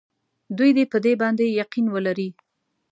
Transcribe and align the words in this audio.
دوی 0.57 0.71
دې 0.77 0.85
په 0.91 0.97
دې 1.05 1.13
باندې 1.21 1.45
یقین 1.61 1.85
ولري. 1.95 2.29